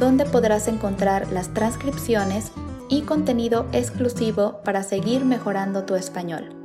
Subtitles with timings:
[0.00, 2.52] donde podrás encontrar las transcripciones
[2.88, 6.56] y contenido exclusivo para seguir mejorando tu español.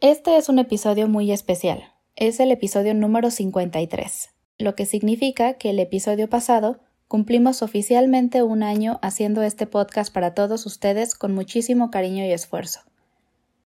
[0.00, 1.82] Este es un episodio muy especial.
[2.16, 4.28] Es el episodio número 53,
[4.58, 10.34] lo que significa que el episodio pasado cumplimos oficialmente un año haciendo este podcast para
[10.34, 12.80] todos ustedes con muchísimo cariño y esfuerzo.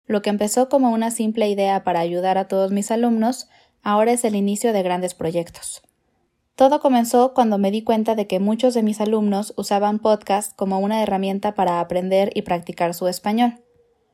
[0.07, 3.49] Lo que empezó como una simple idea para ayudar a todos mis alumnos,
[3.83, 5.83] ahora es el inicio de grandes proyectos.
[6.55, 10.79] Todo comenzó cuando me di cuenta de que muchos de mis alumnos usaban podcast como
[10.79, 13.61] una herramienta para aprender y practicar su español,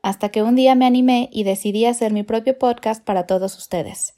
[0.01, 4.15] hasta que un día me animé y decidí hacer mi propio podcast para todos ustedes.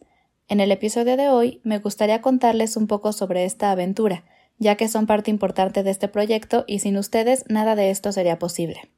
[0.47, 4.23] En el episodio de hoy me gustaría contarles un poco sobre esta aventura,
[4.57, 8.39] ya que son parte importante de este proyecto y sin ustedes nada de esto sería
[8.39, 8.91] posible.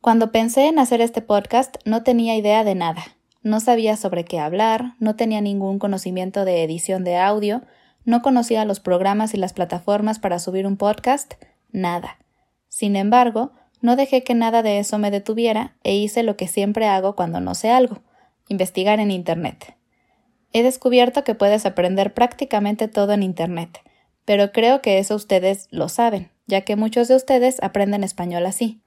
[0.00, 3.02] Cuando pensé en hacer este podcast no tenía idea de nada.
[3.42, 7.62] No sabía sobre qué hablar, no tenía ningún conocimiento de edición de audio,
[8.04, 11.34] no conocía los programas y las plataformas para subir un podcast,
[11.70, 12.18] nada.
[12.68, 16.86] Sin embargo, no dejé que nada de eso me detuviera e hice lo que siempre
[16.86, 18.02] hago cuando no sé algo,
[18.48, 19.76] investigar en Internet.
[20.52, 23.80] He descubierto que puedes aprender prácticamente todo en Internet,
[24.24, 28.82] pero creo que eso ustedes lo saben, ya que muchos de ustedes aprenden español así.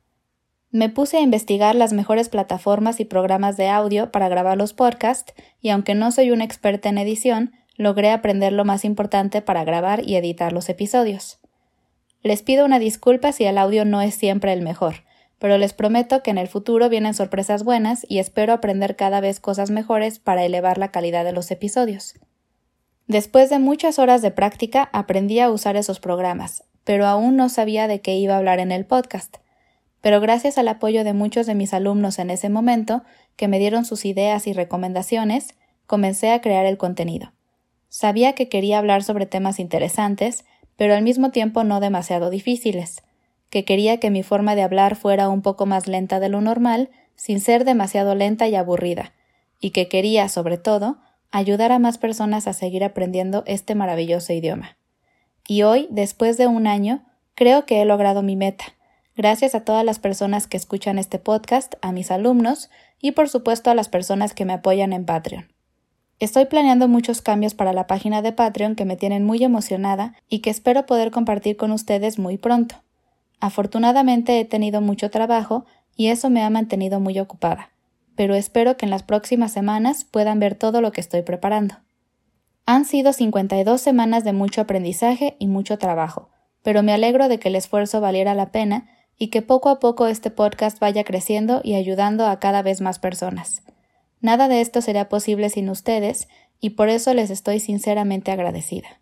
[0.71, 5.33] Me puse a investigar las mejores plataformas y programas de audio para grabar los podcasts
[5.61, 10.07] y aunque no soy una experta en edición, logré aprender lo más importante para grabar
[10.07, 11.39] y editar los episodios.
[12.21, 15.03] Les pido una disculpa si el audio no es siempre el mejor,
[15.39, 19.39] pero les prometo que en el futuro vienen sorpresas buenas y espero aprender cada vez
[19.39, 22.15] cosas mejores para elevar la calidad de los episodios.
[23.07, 27.87] Después de muchas horas de práctica aprendí a usar esos programas, pero aún no sabía
[27.87, 29.37] de qué iba a hablar en el podcast.
[30.01, 33.03] Pero gracias al apoyo de muchos de mis alumnos en ese momento,
[33.35, 37.33] que me dieron sus ideas y recomendaciones, comencé a crear el contenido.
[37.97, 40.43] Sabía que quería hablar sobre temas interesantes,
[40.75, 43.03] pero al mismo tiempo no demasiado difíciles,
[43.49, 46.89] que quería que mi forma de hablar fuera un poco más lenta de lo normal,
[47.15, 49.13] sin ser demasiado lenta y aburrida,
[49.61, 50.97] y que quería, sobre todo,
[51.31, 54.75] ayudar a más personas a seguir aprendiendo este maravilloso idioma.
[55.47, 58.65] Y hoy, después de un año, creo que he logrado mi meta,
[59.15, 62.69] gracias a todas las personas que escuchan este podcast, a mis alumnos
[62.99, 65.54] y por supuesto a las personas que me apoyan en Patreon.
[66.19, 70.39] Estoy planeando muchos cambios para la página de Patreon que me tienen muy emocionada y
[70.39, 72.75] que espero poder compartir con ustedes muy pronto.
[73.41, 75.65] Afortunadamente he tenido mucho trabajo
[75.97, 77.71] y eso me ha mantenido muy ocupada,
[78.15, 81.75] pero espero que en las próximas semanas puedan ver todo lo que estoy preparando.
[82.65, 86.29] Han sido 52 semanas de mucho aprendizaje y mucho trabajo,
[86.63, 88.87] pero me alegro de que el esfuerzo valiera la pena
[89.17, 92.99] y que poco a poco este podcast vaya creciendo y ayudando a cada vez más
[92.99, 93.61] personas.
[94.25, 98.99] Nada de esto sería posible sin ustedes y por eso les estoy sinceramente agradecida.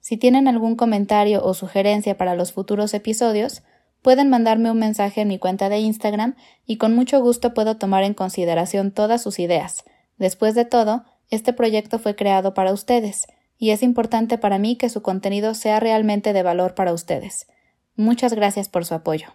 [0.00, 3.62] Si tienen algún comentario o sugerencia para los futuros episodios,
[4.02, 6.34] pueden mandarme un mensaje en mi cuenta de Instagram
[6.66, 9.84] y con mucho gusto puedo tomar en consideración todas sus ideas.
[10.16, 14.88] Después de todo, este proyecto fue creado para ustedes, y es importante para mí que
[14.88, 17.46] su contenido sea realmente de valor para ustedes.
[17.94, 19.28] Muchas gracias por su apoyo.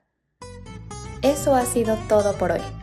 [1.22, 2.83] Eso ha sido todo por hoy.